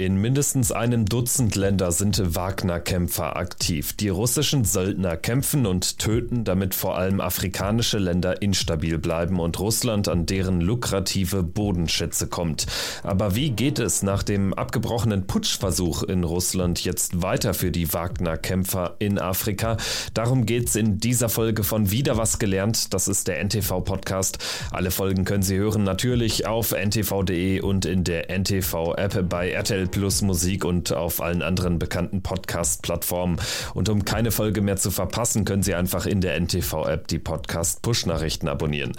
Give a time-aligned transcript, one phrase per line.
[0.00, 3.92] In mindestens einem Dutzend Länder sind Wagner-Kämpfer aktiv.
[3.92, 10.08] Die russischen Söldner kämpfen und töten, damit vor allem afrikanische Länder instabil bleiben und Russland
[10.08, 12.64] an deren lukrative Bodenschätze kommt.
[13.02, 18.96] Aber wie geht es nach dem abgebrochenen Putschversuch in Russland jetzt weiter für die Wagner-Kämpfer
[19.00, 19.76] in Afrika?
[20.14, 22.94] Darum geht's in dieser Folge von Wieder was gelernt.
[22.94, 24.38] Das ist der NTV-Podcast.
[24.70, 30.22] Alle Folgen können Sie hören natürlich auf ntv.de und in der NTV-App bei RTL Plus
[30.22, 33.40] Musik und auf allen anderen bekannten Podcast-Plattformen.
[33.74, 38.48] Und um keine Folge mehr zu verpassen, können Sie einfach in der NTV-App die Podcast-Push-Nachrichten
[38.48, 38.92] abonnieren.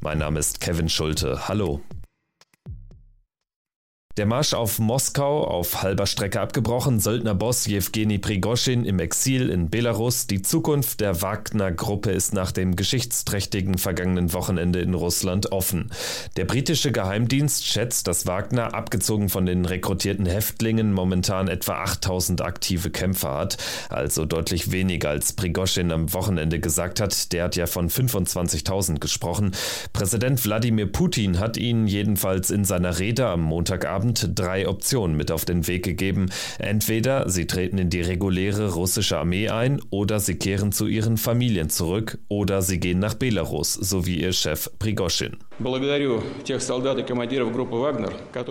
[0.00, 1.48] Mein Name ist Kevin Schulte.
[1.48, 1.80] Hallo.
[4.16, 10.26] Der Marsch auf Moskau auf halber Strecke abgebrochen, Söldnerboss Jewgeni Prigoschin im Exil in Belarus.
[10.26, 15.90] Die Zukunft der Wagner-Gruppe ist nach dem geschichtsträchtigen vergangenen Wochenende in Russland offen.
[16.38, 22.88] Der britische Geheimdienst schätzt, dass Wagner, abgezogen von den rekrutierten Häftlingen, momentan etwa 8000 aktive
[22.88, 23.58] Kämpfer hat,
[23.90, 27.34] also deutlich weniger als Prigoschin am Wochenende gesagt hat.
[27.34, 29.50] Der hat ja von 25.000 gesprochen.
[29.92, 35.32] Präsident Wladimir Putin hat ihn jedenfalls in seiner Rede am Montagabend Abend drei Optionen mit
[35.32, 36.26] auf den Weg gegeben.
[36.60, 41.70] Entweder sie treten in die reguläre russische Armee ein oder sie kehren zu ihren Familien
[41.70, 45.38] zurück oder sie gehen nach Belarus, so wie ihr Chef Prigoschin.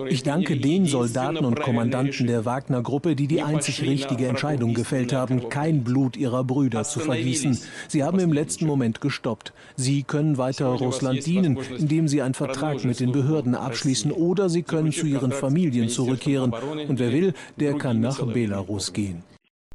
[0.08, 5.48] Ich danke den Soldaten und Kommandanten der Wagner-Gruppe, die die einzig richtige Entscheidung gefällt haben,
[5.48, 7.60] kein Blut ihrer Brüder zu vergießen.
[7.86, 9.52] Sie haben im letzten Moment gestoppt.
[9.76, 14.64] Sie können weiter Russland dienen, indem sie einen Vertrag mit den Behörden abschließen oder sie
[14.64, 16.52] können zu ihren Familien zurückkehren.
[16.88, 19.22] Und wer will, der kann nach Belarus gehen.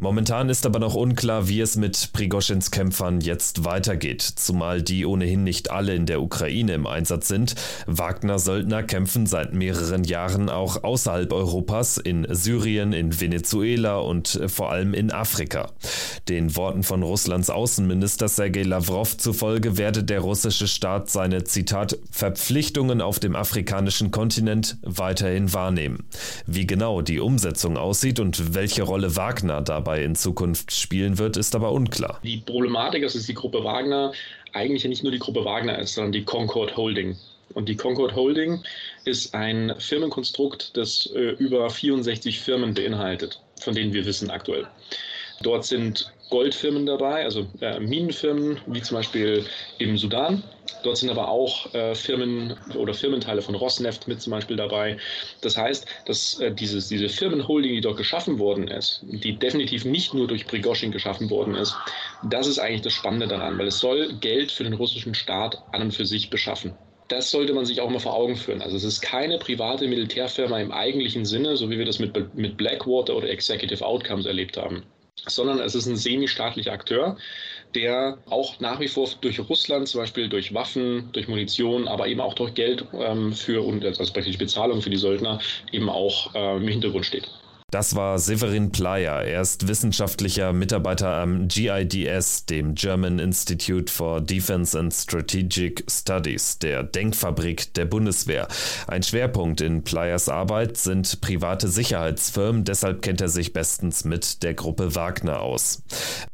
[0.04, 5.44] Momentan ist aber noch unklar, wie es mit Prigoschins Kämpfern jetzt weitergeht, zumal die ohnehin
[5.44, 7.54] nicht alle in der Ukraine im Einsatz sind.
[7.86, 14.96] Wagner-Söldner kämpfen seit mehreren Jahren auch außerhalb Europas, in Syrien, in Venezuela und vor allem
[14.96, 15.70] in Afrika.
[16.28, 23.02] Den Worten von Russlands Außenminister Sergei Lavrov zufolge werde der russische Staat seine Zitat Verpflichtungen
[23.02, 26.08] auf dem afrikanischen Kontinent weiterhin wahrnehmen.
[26.48, 31.38] Wie genau die Umsetzung aussieht und welche Rolle Wagner dabei dabei in Zukunft spielen wird,
[31.38, 32.20] ist aber unklar.
[32.24, 34.14] Die Problematik ist, dass die Gruppe Wagner
[34.54, 37.18] eigentlich nicht nur die Gruppe Wagner ist, sondern die Concord Holding.
[37.54, 38.64] Und die Concord Holding
[39.04, 44.66] ist ein Firmenkonstrukt, das äh, über 64 Firmen beinhaltet, von denen wir wissen aktuell.
[45.42, 49.46] Dort sind Goldfirmen dabei, also äh, Minenfirmen, wie zum Beispiel
[49.78, 50.42] im Sudan.
[50.84, 54.98] Dort sind aber auch äh, Firmen oder Firmenteile von Rosneft mit zum Beispiel dabei.
[55.42, 60.14] Das heißt, dass äh, dieses, diese Firmenholding, die dort geschaffen worden ist, die definitiv nicht
[60.14, 61.76] nur durch Prigozhin geschaffen worden ist,
[62.24, 65.82] das ist eigentlich das Spannende daran, weil es soll Geld für den russischen Staat an
[65.84, 66.74] und für sich beschaffen
[67.08, 68.62] das sollte man sich auch mal vor Augen führen.
[68.62, 72.56] Also es ist keine private Militärfirma im eigentlichen Sinne, so wie wir das mit, mit
[72.56, 74.86] Blackwater oder Executive Outcomes erlebt haben
[75.28, 77.18] sondern es ist ein semi-staatlicher Akteur,
[77.76, 82.20] der auch nach wie vor durch Russland, zum Beispiel durch Waffen, durch Munition, aber eben
[82.20, 85.40] auch durch Geld ähm, für und also praktisch Bezahlung für die Söldner
[85.72, 87.30] eben auch äh, im Hintergrund steht.
[87.72, 89.22] Das war Severin Playa.
[89.22, 96.84] Er ist wissenschaftlicher Mitarbeiter am GIDS, dem German Institute for Defense and Strategic Studies, der
[96.84, 98.50] Denkfabrik der Bundeswehr.
[98.88, 104.54] Ein Schwerpunkt in Playas Arbeit sind private Sicherheitsfirmen, deshalb kennt er sich bestens mit der
[104.54, 105.82] Gruppe Wagner aus.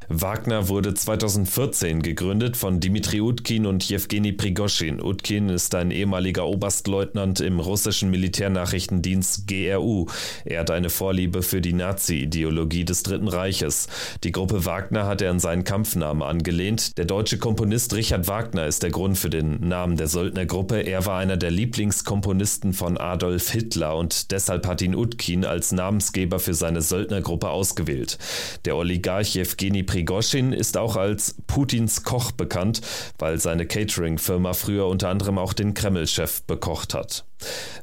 [0.09, 5.01] Wagner wurde 2014 gegründet von Dmitri Utkin und Jewgeni Prigoschin.
[5.01, 10.06] Utkin ist ein ehemaliger Oberstleutnant im russischen Militärnachrichtendienst GRU.
[10.45, 13.88] Er hat eine Vorliebe für die Nazi-Ideologie des Dritten Reiches.
[14.23, 16.97] Die Gruppe Wagner hat er an seinen Kampfnamen angelehnt.
[16.97, 20.79] Der deutsche Komponist Richard Wagner ist der Grund für den Namen der Söldnergruppe.
[20.79, 26.39] Er war einer der Lieblingskomponisten von Adolf Hitler und deshalb hat ihn Utkin als Namensgeber
[26.39, 28.18] für seine Söldnergruppe ausgewählt.
[28.63, 32.81] Der Oligarch Jewgeni Prigoschin Prigoschin ist auch als Putins Koch bekannt,
[33.18, 37.25] weil seine Catering-Firma früher unter anderem auch den Kreml-Chef bekocht hat.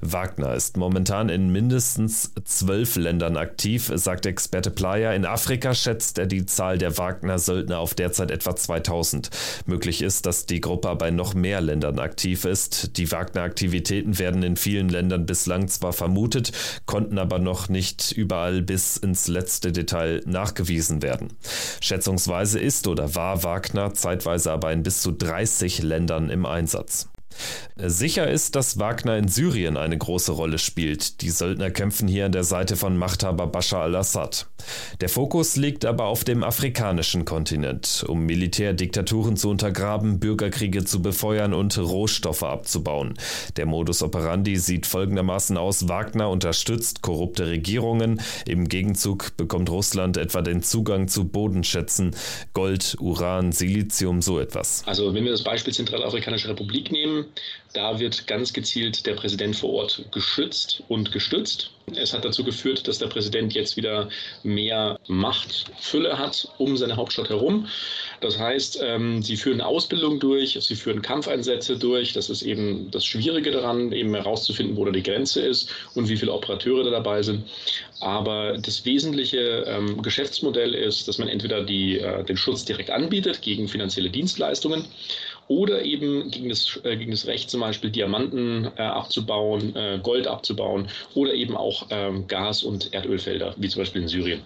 [0.01, 5.13] Wagner ist momentan in mindestens zwölf Ländern aktiv, sagt Experte Playa.
[5.13, 9.31] In Afrika schätzt er die Zahl der Wagner-Söldner auf derzeit etwa 2000.
[9.67, 12.97] Möglich ist, dass die Gruppe aber in noch mehr Ländern aktiv ist.
[12.99, 16.53] Die Wagner-Aktivitäten werden in vielen Ländern bislang zwar vermutet,
[16.87, 21.29] konnten aber noch nicht überall bis ins letzte Detail nachgewiesen werden.
[21.81, 27.09] Schätzungsweise ist oder war Wagner zeitweise aber in bis zu 30 Ländern im Einsatz.
[27.77, 31.21] Sicher ist, dass Wagner in Syrien eine große Rolle spielt.
[31.23, 34.47] Die Söldner kämpfen hier an der Seite von Machthaber Bashar al-Assad.
[35.01, 41.53] Der Fokus liegt aber auf dem afrikanischen Kontinent, um Militärdiktaturen zu untergraben, Bürgerkriege zu befeuern
[41.53, 43.15] und Rohstoffe abzubauen.
[43.57, 48.21] Der Modus operandi sieht folgendermaßen aus: Wagner unterstützt korrupte Regierungen.
[48.47, 52.15] Im Gegenzug bekommt Russland etwa den Zugang zu Bodenschätzen,
[52.53, 54.83] Gold, Uran, Silizium, so etwas.
[54.87, 57.27] Also, wenn wir das Beispiel Zentralafrikanische Republik nehmen,
[57.75, 61.71] da wird ganz gezielt der Präsident vor Ort geschützt und gestützt.
[61.97, 64.09] Es hat dazu geführt, dass der Präsident jetzt wieder
[64.43, 67.67] mehr Machtfülle hat um seine Hauptstadt herum.
[68.21, 72.13] Das heißt, ähm, sie führen Ausbildung durch, sie führen Kampfeinsätze durch.
[72.15, 76.17] Das ist eben das Schwierige daran, eben herauszufinden, wo da die Grenze ist und wie
[76.17, 77.45] viele Operateure da dabei sind.
[78.01, 83.43] Aber das wesentliche ähm, Geschäftsmodell ist, dass man entweder die, äh, den Schutz direkt anbietet
[83.43, 84.87] gegen finanzielle Dienstleistungen
[85.49, 90.27] oder eben gegen das, äh, gegen das Recht zum Beispiel Diamanten äh, abzubauen, äh, Gold
[90.27, 94.43] abzubauen oder eben auch ähm, Gas- und Erdölfelder, wie zum Beispiel in Syrien.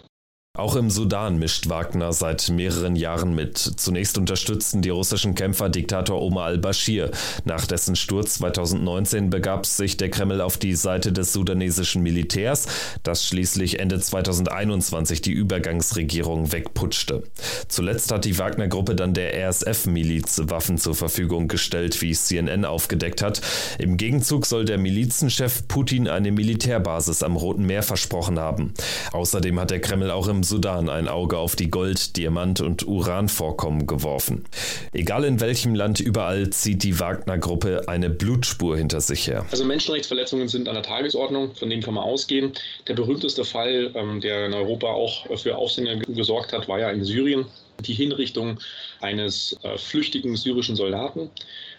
[0.58, 3.58] Auch im Sudan mischt Wagner seit mehreren Jahren mit.
[3.58, 7.12] Zunächst unterstützten die russischen Kämpfer Diktator Omar al-Bashir.
[7.44, 12.66] Nach dessen Sturz 2019 begab sich der Kreml auf die Seite des sudanesischen Militärs,
[13.05, 17.22] das schließlich Ende 2021 die Übergangsregierung wegputschte.
[17.69, 23.43] Zuletzt hat die Wagner-Gruppe dann der RSF-Miliz Waffen zur Verfügung gestellt, wie CNN aufgedeckt hat.
[23.78, 28.75] Im Gegenzug soll der Milizenchef Putin eine Militärbasis am Roten Meer versprochen haben.
[29.12, 33.86] Außerdem hat der Kreml auch im Sudan ein Auge auf die Gold-, Diamant- und Uranvorkommen
[33.86, 34.44] geworfen.
[34.92, 39.44] Egal in welchem Land, überall zieht die Wagner-Gruppe eine Blutspur hinter sich her.
[39.50, 42.52] Also Menschenrechtsverletzungen sind an der Tagesordnung, von denen kann man ausgehen.
[42.86, 47.04] Der berühmteste Fall, ähm, der in Europa auch für Aufsehen gesorgt hat, war ja in
[47.04, 47.46] Syrien
[47.80, 48.58] die Hinrichtung
[49.00, 51.30] eines äh, flüchtigen syrischen Soldaten.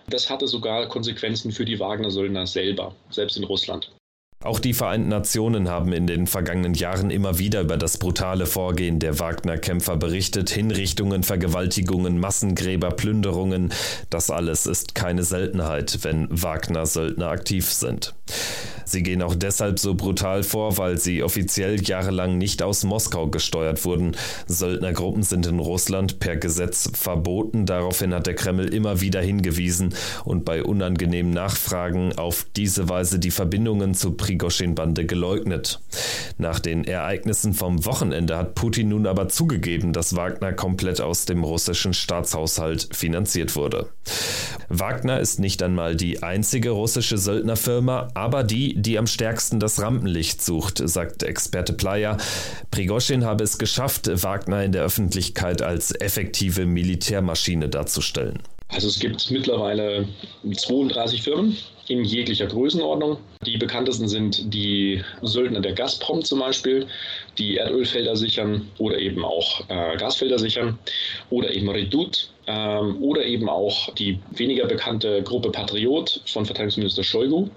[0.07, 3.91] Das hatte sogar Konsequenzen für die Wagner-Söldner selber, selbst in Russland.
[4.41, 8.99] Auch die Vereinten Nationen haben in den vergangenen Jahren immer wieder über das brutale Vorgehen
[8.99, 10.49] der Wagner-Kämpfer berichtet.
[10.49, 13.73] Hinrichtungen, Vergewaltigungen, Massengräber, Plünderungen.
[14.09, 18.13] Das alles ist keine Seltenheit, wenn Wagner-Söldner aktiv sind.
[18.89, 23.85] Sie gehen auch deshalb so brutal vor, weil sie offiziell jahrelang nicht aus Moskau gesteuert
[23.85, 24.15] wurden.
[24.47, 27.67] Söldnergruppen sind in Russland per Gesetz verboten.
[27.67, 29.93] Daraufhin hat der Kreml immer wieder hingewiesen
[30.25, 35.79] und bei unangenehmen Nachfragen auf diese Weise die Verbindungen zur Prigoschin-Bande geleugnet.
[36.37, 41.43] Nach den Ereignissen vom Wochenende hat Putin nun aber zugegeben, dass Wagner komplett aus dem
[41.43, 43.89] russischen Staatshaushalt finanziert wurde.
[44.69, 50.43] Wagner ist nicht einmal die einzige russische Söldnerfirma, aber die, die am stärksten das Rampenlicht
[50.43, 52.17] sucht, sagt Experte Playa.
[52.69, 58.37] Prigoschin habe es geschafft, Wagner in der Öffentlichkeit als effektive Militärmaschine darzustellen.
[58.67, 60.07] Also es gibt mittlerweile
[60.43, 61.57] 32 Firmen
[61.89, 63.17] in jeglicher Größenordnung.
[63.45, 66.87] Die bekanntesten sind die Söldner der Gazprom zum Beispiel,
[67.37, 70.77] die Erdölfelder sichern oder eben auch äh, Gasfelder sichern
[71.29, 77.49] oder eben Redut ähm, oder eben auch die weniger bekannte Gruppe Patriot von Verteidigungsminister Shoigu.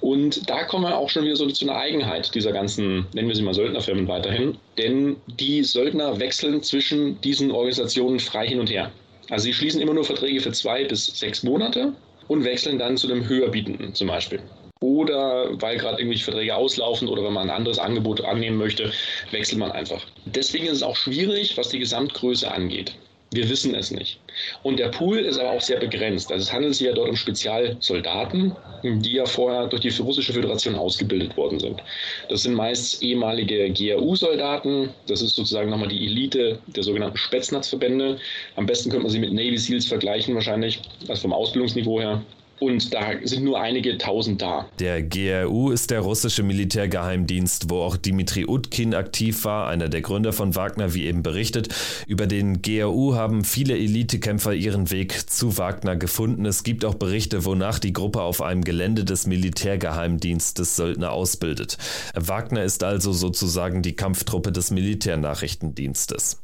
[0.00, 3.36] Und da kommen wir auch schon wieder so zu einer Eigenheit dieser ganzen, nennen wir
[3.36, 4.58] sie mal Söldnerfirmen weiterhin.
[4.76, 8.90] Denn die Söldner wechseln zwischen diesen Organisationen frei hin und her.
[9.30, 11.94] Also sie schließen immer nur Verträge für zwei bis sechs Monate
[12.28, 14.40] und wechseln dann zu einem höherbietenden zum Beispiel.
[14.80, 18.92] Oder weil gerade irgendwelche Verträge auslaufen oder wenn man ein anderes Angebot annehmen möchte,
[19.30, 20.04] wechselt man einfach.
[20.26, 22.94] Deswegen ist es auch schwierig, was die Gesamtgröße angeht.
[23.34, 24.20] Wir wissen es nicht.
[24.62, 26.30] Und der Pool ist aber auch sehr begrenzt.
[26.30, 28.54] Also es handelt sich ja dort um Spezialsoldaten,
[28.84, 31.82] die ja vorher durch die russische Föderation ausgebildet worden sind.
[32.28, 34.90] Das sind meist ehemalige GRU-Soldaten.
[35.08, 38.18] Das ist sozusagen nochmal die Elite der sogenannten Spätznatzverbände.
[38.56, 42.22] Am besten könnte man sie mit Navy SEALs vergleichen wahrscheinlich, also vom Ausbildungsniveau her.
[42.64, 44.66] Und da sind nur einige tausend da.
[44.78, 50.32] Der GRU ist der russische Militärgeheimdienst, wo auch Dimitri Utkin aktiv war, einer der Gründer
[50.32, 51.68] von Wagner, wie eben berichtet.
[52.06, 56.46] Über den GRU haben viele Elitekämpfer ihren Weg zu Wagner gefunden.
[56.46, 61.76] Es gibt auch Berichte, wonach die Gruppe auf einem Gelände des Militärgeheimdienstes Söldner ausbildet.
[62.14, 66.40] Wagner ist also sozusagen die Kampftruppe des Militärnachrichtendienstes.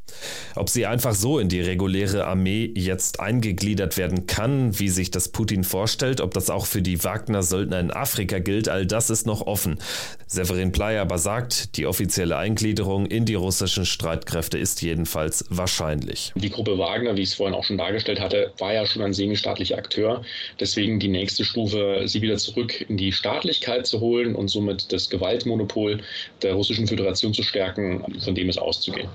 [0.56, 5.28] Ob sie einfach so in die reguläre Armee jetzt eingegliedert werden kann, wie sich das
[5.28, 9.46] Putin vorstellt, ob das auch für die Wagner-Söldner in Afrika gilt, all das ist noch
[9.46, 9.78] offen.
[10.26, 16.32] Severin Playa aber sagt, die offizielle Eingliederung in die russischen Streitkräfte ist jedenfalls wahrscheinlich.
[16.34, 19.12] Die Gruppe Wagner, wie ich es vorhin auch schon dargestellt hatte, war ja schon ein
[19.12, 20.22] semistaatlicher Akteur.
[20.58, 25.10] Deswegen die nächste Stufe, sie wieder zurück in die Staatlichkeit zu holen und somit das
[25.10, 26.00] Gewaltmonopol
[26.42, 29.08] der russischen Föderation zu stärken, von dem es auszugehen.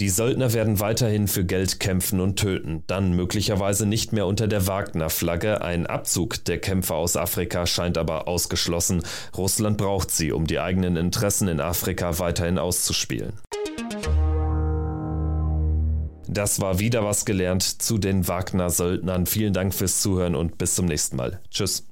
[0.00, 4.68] Die Söldner werden weiterhin für Geld kämpfen und töten, dann möglicherweise nicht mehr unter der
[4.68, 5.60] Wagner-Flagge.
[5.60, 9.02] Ein Abzug der Kämpfer aus Afrika scheint aber ausgeschlossen.
[9.36, 13.32] Russland braucht sie, um die eigenen Interessen in Afrika weiterhin auszuspielen.
[16.28, 19.26] Das war wieder was gelernt zu den Wagner-Söldnern.
[19.26, 21.40] Vielen Dank fürs Zuhören und bis zum nächsten Mal.
[21.50, 21.88] Tschüss.